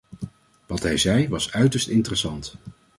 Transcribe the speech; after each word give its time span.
Wat 0.67 0.83
hij 0.83 0.97
zei, 0.97 1.29
was 1.29 1.51
uiterst 1.51 1.87
interessant. 1.87 2.55